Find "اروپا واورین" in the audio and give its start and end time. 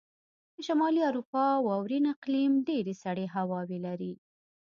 1.09-2.05